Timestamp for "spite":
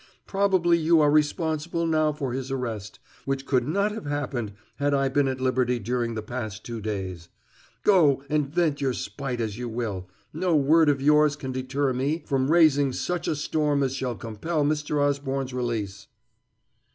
8.93-9.39